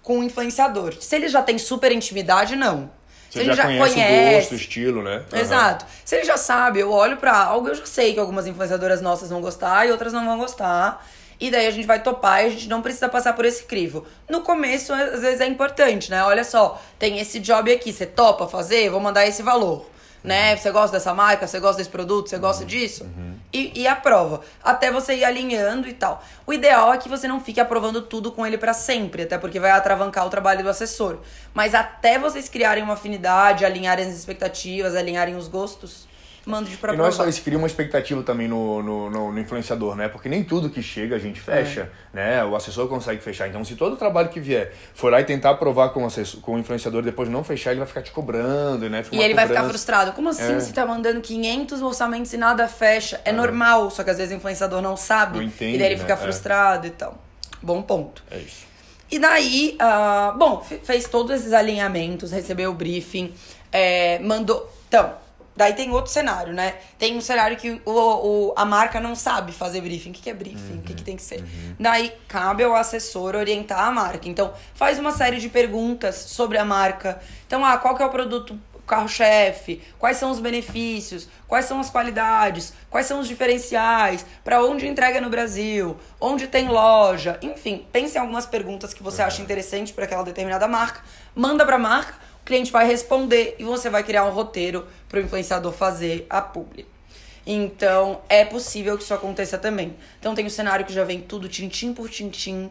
[0.04, 0.94] com o influenciador.
[1.00, 2.90] Se ele já tem super intimidade, não.
[3.28, 5.24] Você Se ele já, já conhece, conhece, o gosto, o estilo, né?
[5.32, 5.38] Uhum.
[5.40, 5.86] Exato.
[6.04, 9.30] Se ele já sabe, eu olho para algo, eu já sei que algumas influenciadoras nossas
[9.30, 11.04] vão gostar e outras não vão gostar.
[11.40, 14.06] E daí a gente vai topar e a gente não precisa passar por esse crivo.
[14.28, 16.22] No começo, às vezes é importante, né?
[16.22, 18.88] Olha só, tem esse job aqui, você topa fazer?
[18.90, 19.84] Vou mandar esse valor
[20.24, 20.56] né?
[20.56, 22.68] Você gosta dessa marca, você gosta desse produto, você gosta uhum.
[22.68, 23.04] disso?
[23.04, 23.33] Uhum.
[23.54, 24.40] E, e aprova.
[24.64, 26.24] Até você ir alinhando e tal.
[26.44, 29.60] O ideal é que você não fique aprovando tudo com ele para sempre, até porque
[29.60, 31.20] vai atravancar o trabalho do assessor.
[31.54, 36.08] Mas até vocês criarem uma afinidade, alinharem as expectativas, alinharem os gostos,
[36.46, 39.40] mando de E não é só isso, cria uma expectativa também no, no, no, no,
[39.40, 40.08] influenciador, né?
[40.08, 42.16] Porque nem tudo que chega a gente fecha, é.
[42.16, 42.44] né?
[42.44, 43.48] O assessor consegue fechar.
[43.48, 46.40] Então, se todo o trabalho que vier for lá e tentar aprovar com o, assessor,
[46.40, 49.02] com o influenciador depois não fechar, ele vai ficar te cobrando, né?
[49.02, 49.48] Fica e ele cobrança.
[49.48, 50.12] vai ficar frustrado.
[50.12, 50.60] Como assim é.
[50.60, 53.20] você tá mandando 500 orçamentos e nada fecha?
[53.24, 55.38] É, é, normal, só que às vezes o influenciador não sabe.
[55.38, 56.20] Não entende, e daí ele fica né?
[56.20, 56.22] É.
[56.22, 57.22] frustrado e tal.
[57.62, 58.22] Bom ponto.
[58.30, 58.64] É isso.
[59.10, 63.32] E daí, uh, bom, fez todos esses alinhamentos, recebeu o briefing,
[63.70, 64.70] é, mandou.
[64.88, 65.23] Então,
[65.56, 66.74] Daí tem outro cenário, né?
[66.98, 70.10] Tem um cenário que o, o, a marca não sabe fazer briefing.
[70.10, 70.74] O que, que é briefing?
[70.74, 71.40] Uhum, o que, que tem que ser?
[71.40, 71.76] Uhum.
[71.78, 74.28] Daí cabe ao assessor orientar a marca.
[74.28, 77.20] Então, faz uma série de perguntas sobre a marca.
[77.46, 79.80] Então, ah, qual que é o produto carro-chefe?
[79.98, 81.28] Quais são os benefícios?
[81.46, 82.72] Quais são as qualidades?
[82.90, 84.26] Quais são os diferenciais?
[84.42, 85.96] Para onde entrega no Brasil?
[86.20, 87.38] Onde tem loja?
[87.40, 89.28] Enfim, pense em algumas perguntas que você uhum.
[89.28, 91.00] acha interessante para aquela determinada marca.
[91.34, 95.18] Manda para a marca o cliente vai responder e você vai criar um roteiro para
[95.18, 96.86] o influenciador fazer a publi.
[97.46, 99.96] Então, é possível que isso aconteça também.
[100.20, 102.70] Então, tem o cenário que já vem tudo tintim por tintim,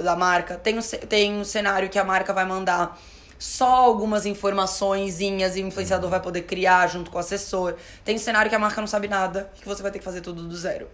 [0.00, 0.56] da marca.
[0.56, 2.96] Tem um, tem um cenário que a marca vai mandar
[3.36, 7.74] só algumas informaçõezinhas e o influenciador vai poder criar junto com o assessor.
[8.04, 10.04] Tem um cenário que a marca não sabe nada e que você vai ter que
[10.04, 10.88] fazer tudo do zero.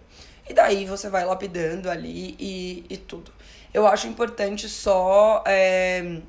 [0.49, 3.31] E daí você vai lapidando ali e, e tudo.
[3.71, 6.19] Eu acho importante só é,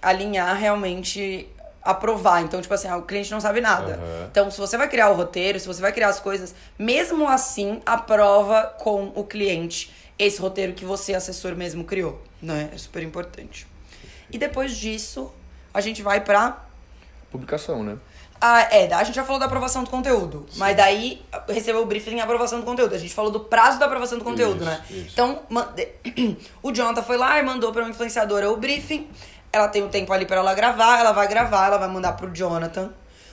[0.00, 1.48] alinhar realmente
[1.82, 2.42] aprovar.
[2.42, 3.98] Então, tipo assim, ah, o cliente não sabe nada.
[3.98, 4.26] Uhum.
[4.30, 7.80] Então, se você vai criar o roteiro, se você vai criar as coisas, mesmo assim,
[7.86, 12.20] aprova com o cliente esse roteiro que você, assessor, mesmo criou.
[12.42, 12.70] Né?
[12.74, 13.66] É super importante.
[14.30, 15.32] E depois disso,
[15.72, 16.64] a gente vai pra.
[17.30, 17.96] Publicação, né?
[18.40, 20.46] Ah, é, a gente já falou da aprovação do conteúdo.
[20.50, 20.58] Sim.
[20.58, 22.94] Mas daí recebeu o briefing e aprovação do conteúdo.
[22.94, 24.84] A gente falou do prazo da aprovação do conteúdo, isso, né?
[24.88, 25.10] Isso.
[25.12, 25.42] Então,
[26.62, 29.08] o Jonathan foi lá e mandou pra uma influenciadora o briefing.
[29.52, 32.30] Ela tem um tempo ali para ela gravar, ela vai gravar, ela vai mandar pro
[32.32, 32.92] Jonathan.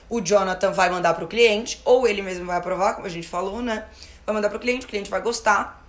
[0.10, 3.62] O Jonathan vai mandar pro cliente, ou ele mesmo vai aprovar, como a gente falou,
[3.62, 3.86] né?
[4.26, 5.86] Vai mandar pro cliente, o cliente vai gostar.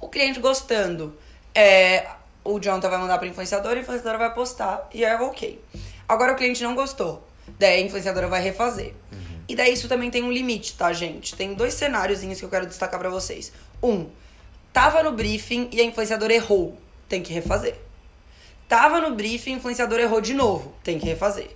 [0.00, 1.16] O cliente gostando,
[1.54, 2.06] é,
[2.44, 5.62] o Jonathan vai mandar pra influenciadora, a influenciadora vai postar e é ok.
[6.08, 7.26] Agora o cliente não gostou,
[7.58, 8.94] daí a influenciadora vai refazer.
[9.12, 9.40] Uhum.
[9.48, 11.34] E daí isso também tem um limite, tá, gente?
[11.36, 13.52] Tem dois cenáriozinhos que eu quero destacar para vocês.
[13.82, 14.08] Um,
[14.72, 17.76] tava no briefing e a influenciadora errou, tem que refazer.
[18.70, 20.72] Tava no briefing, influenciador errou de novo.
[20.84, 21.50] Tem que refazer.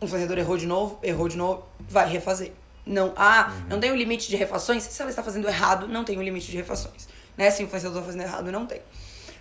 [0.00, 2.52] Influenciador errou de novo, errou de novo, vai refazer.
[2.86, 3.66] Não, ah, uhum.
[3.68, 4.84] não tem um limite de refações?
[4.84, 7.06] Se ela está fazendo errado, não tem um limite de refações.
[7.36, 7.50] Né?
[7.50, 8.80] Se o influenciador está fazendo errado, não tem.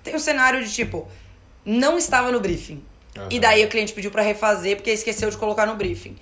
[0.03, 1.07] Tem um cenário de tipo,
[1.63, 2.83] não estava no briefing.
[3.17, 3.27] Uhum.
[3.31, 6.17] E daí o cliente pediu para refazer porque esqueceu de colocar no briefing.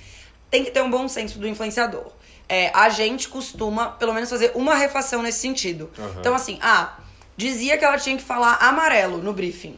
[0.51, 2.11] Tem que ter um bom senso do influenciador.
[2.47, 5.89] É, a gente costuma, pelo menos, fazer uma refação nesse sentido.
[5.97, 6.19] Uhum.
[6.19, 6.99] Então, assim, ah,
[7.35, 9.75] dizia que ela tinha que falar amarelo no briefing.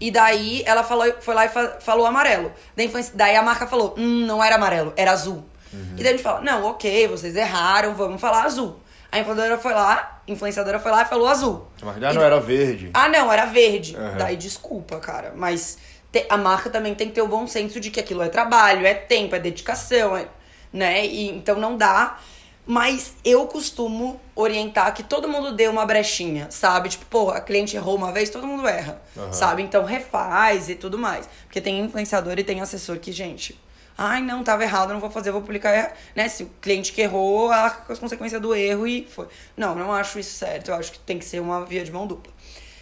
[0.00, 2.52] E daí ela falou, foi lá e fa falou amarelo.
[2.76, 5.44] Daí, daí a marca falou, hum, não era amarelo, era azul.
[5.72, 5.94] Uhum.
[5.96, 8.80] E daí a gente fala, não, ok, vocês erraram, vamos falar azul.
[9.10, 11.68] A influenciadora foi lá, influenciadora foi lá e falou azul.
[11.82, 12.90] Mas já não era verde.
[12.92, 13.96] Ah, não, era verde.
[13.96, 14.16] Uhum.
[14.18, 15.32] Daí desculpa, cara.
[15.36, 15.78] Mas
[16.10, 18.84] te, a marca também tem que ter o bom senso de que aquilo é trabalho,
[18.84, 20.26] é tempo, é dedicação, é,
[20.72, 21.06] né?
[21.06, 22.18] E, então não dá
[22.66, 26.88] mas eu costumo orientar que todo mundo dê uma brechinha, sabe?
[26.88, 29.32] Tipo, pô, a cliente errou uma vez, todo mundo erra, uhum.
[29.32, 29.62] sabe?
[29.62, 31.28] Então refaz e tudo mais.
[31.44, 33.60] Porque tem influenciador e tem assessor que, gente,
[33.98, 36.28] ai, não, tava errado, não vou fazer, vou publicar, né?
[36.28, 39.28] Se o cliente que errou, arca com as consequências do erro e foi.
[39.56, 40.70] Não, não acho isso certo.
[40.70, 42.32] Eu acho que tem que ser uma via de mão dupla.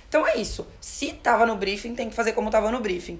[0.08, 0.66] Então é isso.
[0.80, 3.18] Se tava no briefing, tem que fazer como tava no briefing.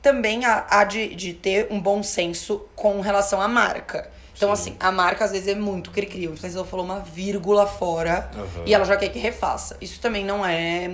[0.00, 4.10] Também há, há de, de ter um bom senso com relação à marca.
[4.36, 4.70] Então, Sim.
[4.70, 6.26] assim, a marca às vezes é muito cri-cri.
[6.26, 8.64] O influenciador falou uma vírgula fora uhum.
[8.66, 9.76] e ela já quer que refaça.
[9.80, 10.90] Isso também não é.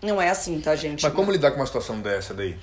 [0.00, 1.02] Não é assim, tá, gente?
[1.02, 2.58] Mas como lidar com uma situação dessa daí?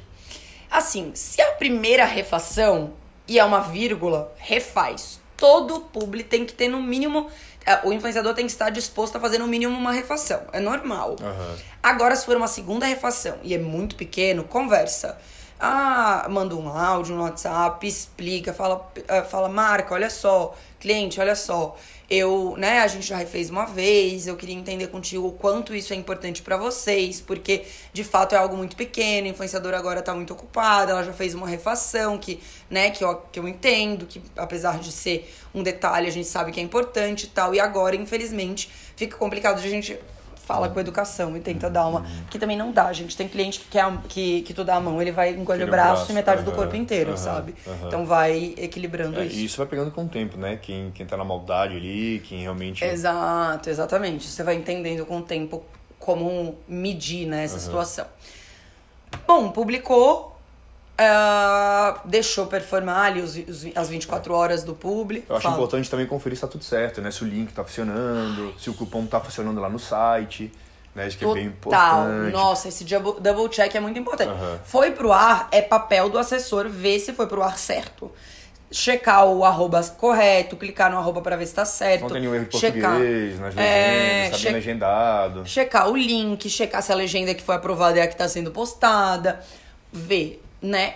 [0.69, 2.93] Assim, se é a primeira refação
[3.28, 5.19] e é uma vírgula, refaz.
[5.38, 7.30] Todo público tem que ter no mínimo.
[7.65, 10.41] É, o influenciador tem que estar disposto a fazer no mínimo uma refação.
[10.52, 11.12] É normal.
[11.22, 11.56] Uhum.
[11.82, 15.17] Agora, se for uma segunda refação e é muito pequeno, conversa.
[15.62, 21.36] Ah, manda um áudio no WhatsApp, explica, fala, eh, fala, marca, olha só, cliente, olha
[21.36, 21.76] só.
[22.10, 25.91] Eu, né, a gente já refez uma vez, eu queria entender contigo o quanto isso
[25.91, 30.15] é importante para vocês, porque de fato é algo muito pequeno, a influenciadora agora tá
[30.15, 34.22] muito ocupada, ela já fez uma refação que, né, que eu, que eu entendo, que
[34.38, 37.98] apesar de ser um detalhe, a gente sabe que é importante e tal, e agora,
[37.98, 40.00] infelizmente, fica complicado de a gente
[40.49, 42.03] fala com educação e tenta dar uma.
[42.31, 43.15] Que também não dá, gente.
[43.15, 45.93] Tem cliente que quer que, que tu dá a mão, ele vai encolher o braço,
[45.93, 47.53] braço, e metade do corpo inteiro, sabe?
[47.85, 49.35] Então vai equilibrando é, isso.
[49.35, 50.57] E isso vai pegando com o tempo, né?
[50.57, 52.83] Quem, quem tá na maldade ali, quem realmente.
[52.83, 54.27] Exato, exatamente.
[54.27, 55.63] Você vai entendendo com o tempo
[55.99, 58.07] como medir né, essa situação.
[59.27, 60.38] Bom, publicou,
[60.99, 65.23] Uh, deixou performar ali os, os, as 24 horas do publi.
[65.29, 65.55] Eu acho Fala.
[65.55, 67.09] importante também conferir se tá tudo certo, né?
[67.09, 70.51] Se o link tá funcionando, se o cupom tá funcionando lá no site.
[70.93, 71.07] Né?
[71.07, 71.38] Isso que Total.
[71.38, 72.33] é bem importante.
[72.33, 74.29] Nossa, esse double, check é muito importante.
[74.29, 74.59] Uhum.
[74.65, 78.12] Foi pro ar, é papel do assessor ver se foi pro ar certo.
[78.69, 82.01] Checar o arroba correto, clicar no arroba pra ver se tá certo.
[82.01, 85.45] Não tem nenhum erro de checar, português, nas legendas, é, tá che legendado.
[85.45, 88.51] Checar o link, checar se a legenda que foi aprovada é a que tá sendo
[88.51, 89.39] postada.
[89.91, 90.95] Ver né,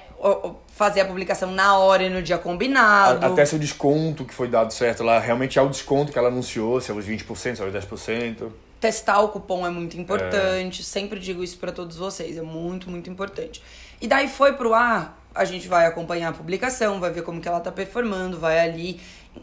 [0.68, 3.26] fazer a publicação na hora e no dia combinado.
[3.26, 6.28] Até se o desconto que foi dado certo lá realmente é o desconto que ela
[6.28, 8.50] anunciou, se é os 20%, se é os 10%.
[8.80, 10.84] Testar o cupom é muito importante, é.
[10.84, 13.64] sempre digo isso para todos vocês, é muito, muito importante.
[14.02, 17.48] E daí foi pro ar, a gente vai acompanhar a publicação, vai ver como que
[17.48, 19.00] ela tá performando, vai ali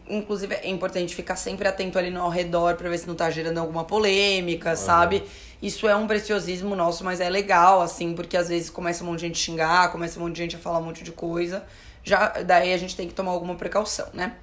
[0.09, 3.31] Inclusive, é importante ficar sempre atento ali no ao redor pra ver se não tá
[3.31, 4.77] gerando alguma polêmica, uhum.
[4.77, 5.23] sabe?
[5.63, 9.21] Isso é um preciosismo nosso, mas é legal, assim, porque às vezes começa um monte
[9.21, 11.65] de gente a xingar, começa um monte de gente a falar um monte de coisa.
[12.03, 14.37] Já, daí a gente tem que tomar alguma precaução, né?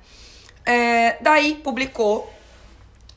[0.66, 2.32] É, daí publicou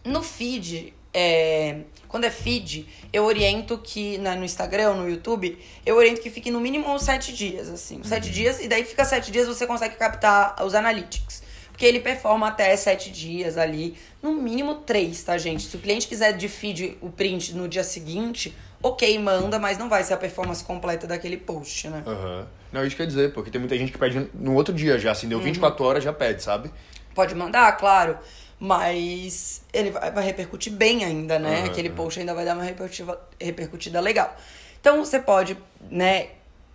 [0.05, 5.97] no feed é, quando é feed, eu oriento que né, no Instagram, no YouTube, eu
[5.97, 8.03] oriento que fique no mínimo sete dias, assim.
[8.03, 8.33] Sete uhum.
[8.33, 11.43] dias, e daí fica sete dias você consegue captar os analytics.
[11.81, 15.63] Porque ele performa até sete dias ali, no mínimo três, tá, gente?
[15.63, 19.89] Se o cliente quiser de feed o print no dia seguinte, ok, manda, mas não
[19.89, 22.03] vai ser a performance completa daquele post, né?
[22.07, 22.45] Uhum.
[22.71, 25.27] Não, isso quer dizer, porque tem muita gente que pede no outro dia já, assim,
[25.27, 25.89] deu 24 uhum.
[25.89, 26.71] horas, já pede, sabe?
[27.15, 28.19] Pode mandar, claro.
[28.59, 31.61] Mas ele vai, repercutir bem ainda, né?
[31.61, 34.37] Uhum, Aquele post ainda vai dar uma repercutida, repercutida legal.
[34.79, 35.57] Então você pode,
[35.91, 36.25] né?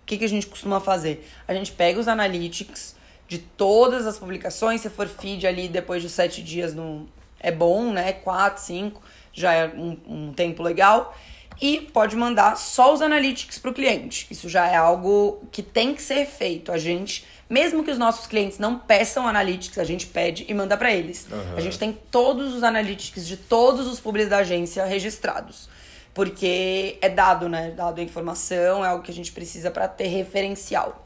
[0.02, 1.24] O que, que a gente costuma fazer?
[1.46, 2.95] A gente pega os analytics
[3.28, 7.08] de todas as publicações, se for feed ali depois de sete dias no,
[7.40, 8.12] é bom, né?
[8.12, 11.16] Quatro, cinco, já é um, um tempo legal.
[11.60, 14.26] E pode mandar só os analytics para o cliente.
[14.30, 16.70] Isso já é algo que tem que ser feito.
[16.70, 20.76] A gente mesmo que os nossos clientes não peçam analytics, a gente pede e manda
[20.76, 21.28] para eles.
[21.30, 21.56] Uhum.
[21.56, 25.68] A gente tem todos os analytics de todos os públicos da agência registrados.
[26.12, 27.70] Porque é dado, né?
[27.70, 31.04] Dado a informação, é algo que a gente precisa para ter referencial.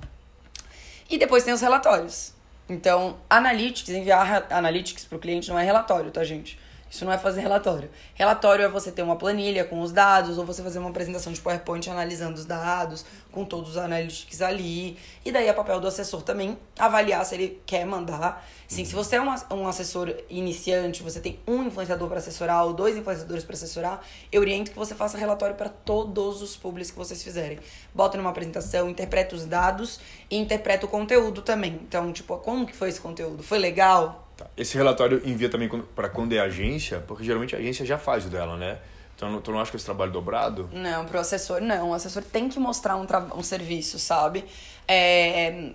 [1.11, 2.33] E depois tem os relatórios.
[2.69, 6.57] Então, analytics, enviar analytics para o cliente não é relatório, tá, gente?
[6.91, 7.89] Isso não é fazer relatório.
[8.15, 11.41] Relatório é você ter uma planilha com os dados, ou você fazer uma apresentação de
[11.41, 14.99] PowerPoint analisando os dados, com todos os analytics ali.
[15.25, 18.45] E daí é papel do assessor também avaliar se ele quer mandar.
[18.67, 22.97] Sim, se você é um, assessor iniciante, você tem um influenciador para assessorar ou dois
[22.97, 27.23] influenciadores para assessorar, eu oriento que você faça relatório para todos os públicos que vocês
[27.23, 27.61] fizerem.
[27.95, 31.81] Bota numa apresentação, interpreta os dados e interpreta o conteúdo também.
[31.87, 33.45] Então, tipo, como que foi esse conteúdo?
[33.45, 34.30] Foi legal?
[34.41, 34.47] Tá.
[34.57, 38.31] Esse relatório envia também para quando é agência, porque geralmente a agência já faz o
[38.31, 38.79] dela, né?
[39.15, 40.71] Então, tu não acha que esse trabalho dobrado?
[40.73, 41.91] Não, pro assessor não.
[41.91, 44.47] O assessor tem que mostrar um, um serviço, sabe?
[44.89, 45.73] É,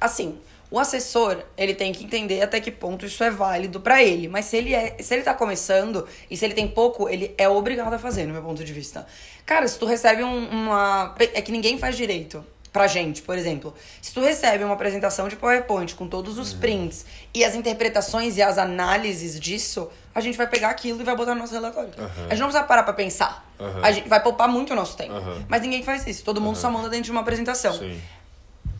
[0.00, 0.36] assim,
[0.68, 4.26] o assessor, ele tem que entender até que ponto isso é válido para ele.
[4.26, 7.48] Mas se ele é, se ele tá começando e se ele tem pouco, ele é
[7.48, 9.06] obrigado a fazer, no meu ponto de vista.
[9.46, 11.14] Cara, se tu recebe um, uma.
[11.20, 12.44] É que ninguém faz direito
[12.78, 16.60] pra gente, por exemplo, se tu recebe uma apresentação de PowerPoint com todos os uhum.
[16.60, 21.16] prints e as interpretações e as análises disso, a gente vai pegar aquilo e vai
[21.16, 21.90] botar no nosso relatório.
[21.98, 22.06] Uhum.
[22.06, 23.44] A gente não precisa parar pra pensar.
[23.58, 23.84] Uhum.
[23.84, 25.12] A gente vai poupar muito o nosso tempo.
[25.48, 26.22] Mas ninguém faz isso.
[26.22, 27.72] Todo mundo só manda dentro de uma apresentação.
[27.72, 28.00] Sim.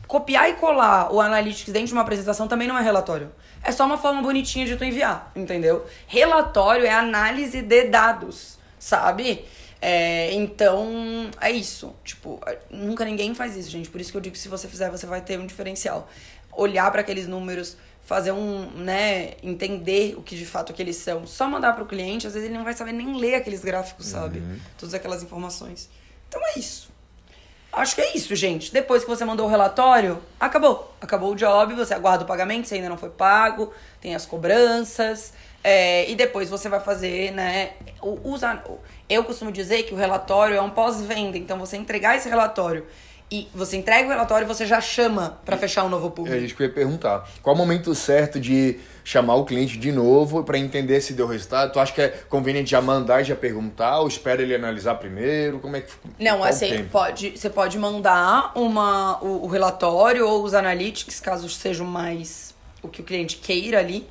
[0.07, 3.33] Copiar e colar o Analytics dentro de uma apresentação também não é relatório.
[3.65, 5.85] É só uma forma bonitinha de tu enviar, entendeu?
[6.07, 9.45] Relatório é análise de dados, sabe?
[9.81, 11.95] É, então, é isso.
[12.05, 13.89] Tipo, nunca ninguém faz isso, gente.
[13.89, 16.09] Por isso que eu digo que se você fizer, você vai ter um diferencial.
[16.53, 21.27] Olhar para aqueles números, fazer um, né, entender o que de fato aqueles são.
[21.27, 24.07] Só mandar para o cliente, às vezes ele não vai saber nem ler aqueles gráficos,
[24.07, 24.41] sabe?
[24.41, 24.59] Uhum.
[24.79, 25.89] Todas aquelas informações.
[26.29, 26.91] Então é isso.
[27.71, 28.73] Acho que é isso, gente.
[28.73, 30.95] Depois que você mandou o relatório, acabou.
[31.01, 35.33] Acabou o job, você aguarda o pagamento, se ainda não foi pago, tem as cobranças.
[35.63, 37.71] É, e depois você vai fazer, né?
[38.25, 38.65] Usar.
[39.09, 41.37] Eu costumo dizer que o relatório é um pós-venda.
[41.37, 42.87] Então, você entregar esse relatório
[43.31, 46.35] e você entrega o relatório e você já chama para fechar um novo público.
[46.35, 47.29] É isso que eu ia perguntar.
[47.43, 51.73] Qual o momento certo de chamar o cliente de novo para entender se deu resultado?
[51.73, 55.59] Tu acha que é conveniente já mandar e já perguntar ou espera ele analisar primeiro?
[55.59, 60.55] Como é que Não, assim, pode, você pode mandar uma, o, o relatório ou os
[60.55, 64.09] analytics, caso sejam mais o que o cliente queira ali.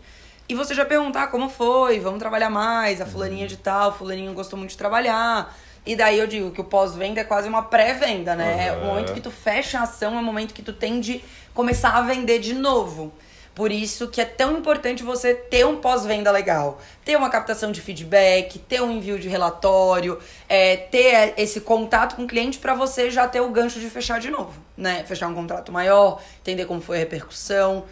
[0.49, 4.57] E você já perguntar como foi, vamos trabalhar mais, a fulaninha de tal, fulaninho gostou
[4.57, 5.53] muito de trabalhar.
[5.85, 8.71] E daí eu digo que o pós-venda é quase uma pré-venda, né?
[8.71, 8.81] Uhum.
[8.81, 11.21] O momento que tu fecha a ação é o momento que tu tem de
[11.53, 13.13] começar a vender de novo.
[13.53, 17.81] Por isso que é tão importante você ter um pós-venda legal, ter uma captação de
[17.81, 23.09] feedback, ter um envio de relatório, é, ter esse contato com o cliente para você
[23.09, 25.03] já ter o gancho de fechar de novo, né?
[25.05, 27.85] Fechar um contrato maior, entender como foi a repercussão.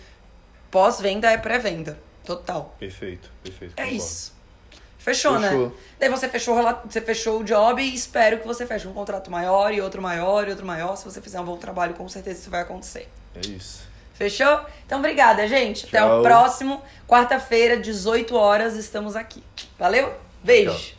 [0.69, 1.97] Pós-venda é pré-venda.
[2.25, 2.75] Total.
[2.79, 3.73] Perfeito, perfeito.
[3.77, 4.03] É concordo.
[4.03, 4.35] isso.
[4.97, 5.49] Fechou, né?
[5.49, 5.71] Fechou, né?
[5.99, 9.71] Daí você fechou, você fechou o job e espero que você feche um contrato maior
[9.71, 10.95] e outro maior e outro maior.
[10.95, 13.07] Se você fizer um bom trabalho, com certeza isso vai acontecer.
[13.35, 13.83] É isso.
[14.15, 14.65] Fechou?
[14.85, 15.85] Então, obrigada, gente.
[15.85, 15.89] Tchau.
[15.89, 16.81] Até o próximo.
[17.07, 19.43] Quarta-feira, 18 horas, estamos aqui.
[19.77, 20.11] Valeu?
[20.43, 20.71] Beijo.
[20.71, 20.94] Tchau.